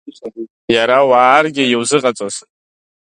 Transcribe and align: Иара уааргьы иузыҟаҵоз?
Иара 0.75 0.97
уааргьы 1.09 1.63
иузыҟаҵоз? 1.67 2.35